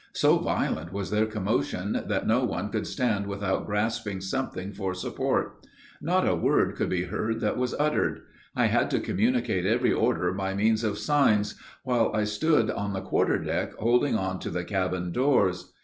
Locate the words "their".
1.11-1.27